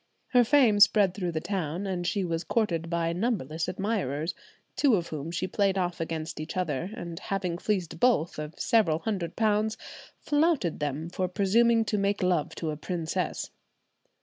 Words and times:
Her 0.29 0.43
fame 0.43 0.79
spread 0.79 1.13
through 1.13 1.31
the 1.33 1.39
town, 1.41 1.85
and 1.85 2.07
she 2.07 2.25
was 2.25 2.43
courted 2.43 2.89
by 2.89 3.13
numberless 3.13 3.67
admirers, 3.69 4.33
two 4.75 4.95
of 4.95 5.09
whom 5.09 5.29
she 5.29 5.45
played 5.45 5.77
off 5.77 6.01
against 6.01 6.39
each 6.39 6.57
other; 6.57 6.89
and 6.95 7.19
having 7.19 7.59
fleeced 7.59 7.99
both 7.99 8.39
of 8.39 8.59
several 8.59 8.97
hundred 8.97 9.35
pounds, 9.35 9.77
flouted 10.19 10.79
them 10.79 11.07
for 11.11 11.27
presuming 11.27 11.85
to 11.85 11.99
make 11.99 12.23
love 12.23 12.55
to 12.55 12.71
a 12.71 12.77
princess. 12.77 13.51